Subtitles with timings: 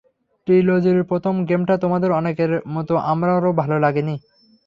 [0.47, 4.15] ট্রিলজির প্রথম গেমটা তোমাদের অনেকের মতো আমারও ভালো লাগেনি।